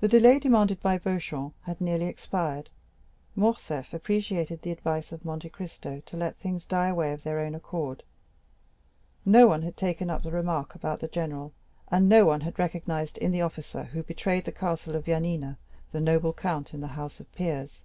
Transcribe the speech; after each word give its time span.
The 0.00 0.08
delay 0.08 0.38
demanded 0.38 0.80
by 0.80 0.96
Beauchamp 0.96 1.52
had 1.64 1.78
nearly 1.78 2.06
expired. 2.06 2.70
Morcerf 3.36 3.92
appreciated 3.92 4.62
the 4.62 4.70
advice 4.70 5.12
of 5.12 5.26
Monte 5.26 5.50
Cristo 5.50 6.00
to 6.06 6.16
let 6.16 6.38
things 6.38 6.64
die 6.64 6.88
away 6.88 7.12
of 7.12 7.22
their 7.22 7.38
own 7.40 7.54
accord. 7.54 8.02
No 9.26 9.46
one 9.46 9.60
had 9.60 9.76
taken 9.76 10.08
up 10.08 10.22
the 10.22 10.30
remark 10.30 10.74
about 10.74 11.00
the 11.00 11.06
general, 11.08 11.52
and 11.88 12.08
no 12.08 12.24
one 12.24 12.40
had 12.40 12.58
recognized 12.58 13.18
in 13.18 13.30
the 13.30 13.42
officer 13.42 13.84
who 13.84 14.02
betrayed 14.02 14.46
the 14.46 14.52
castle 14.52 14.96
of 14.96 15.04
Yanina 15.04 15.58
the 15.92 16.00
noble 16.00 16.32
count 16.32 16.72
in 16.72 16.80
the 16.80 16.86
House 16.96 17.20
of 17.20 17.30
Peers. 17.34 17.82